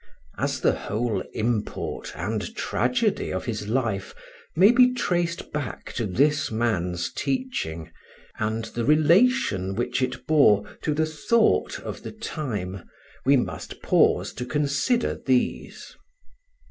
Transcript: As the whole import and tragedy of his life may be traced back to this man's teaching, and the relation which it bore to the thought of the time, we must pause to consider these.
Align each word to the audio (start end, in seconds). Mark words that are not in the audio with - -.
As 0.35 0.61
the 0.61 0.71
whole 0.73 1.21
import 1.35 2.13
and 2.15 2.55
tragedy 2.55 3.31
of 3.31 3.45
his 3.45 3.67
life 3.67 4.15
may 4.55 4.71
be 4.71 4.95
traced 4.95 5.51
back 5.51 5.93
to 5.93 6.07
this 6.07 6.49
man's 6.49 7.13
teaching, 7.13 7.91
and 8.39 8.65
the 8.65 8.83
relation 8.83 9.75
which 9.75 10.01
it 10.01 10.25
bore 10.25 10.65
to 10.81 10.95
the 10.95 11.05
thought 11.05 11.79
of 11.81 12.01
the 12.01 12.11
time, 12.11 12.83
we 13.27 13.37
must 13.37 13.83
pause 13.83 14.33
to 14.33 14.43
consider 14.47 15.21
these. 15.27 15.95